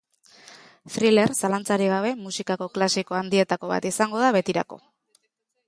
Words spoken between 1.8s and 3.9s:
gabe, musikako klasiko handietako bat